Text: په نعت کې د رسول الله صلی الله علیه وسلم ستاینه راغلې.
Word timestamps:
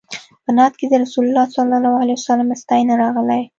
په 0.43 0.51
نعت 0.57 0.73
کې 0.79 0.85
د 0.89 0.93
رسول 1.03 1.23
الله 1.27 1.45
صلی 1.55 1.75
الله 1.79 1.93
علیه 2.01 2.17
وسلم 2.19 2.49
ستاینه 2.63 2.93
راغلې. 3.03 3.41